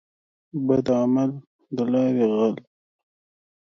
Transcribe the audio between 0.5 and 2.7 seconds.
بد عمل دلاري غل.